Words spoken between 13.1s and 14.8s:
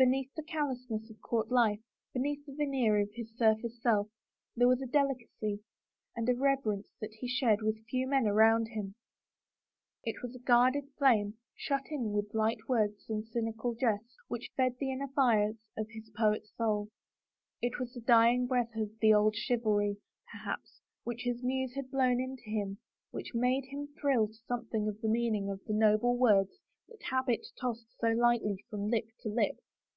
and cynical jests, which fed